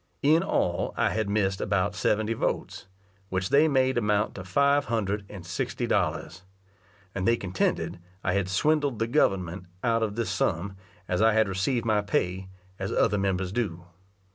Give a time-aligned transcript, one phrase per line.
[0.23, 2.87] In all I had missed about seventy votes,
[3.29, 6.41] which they made amount to five hundred and sixty dollars;
[7.13, 10.75] and they contended I had swindled the government out of this sum,
[11.07, 13.85] as I had received my pay, as other members do.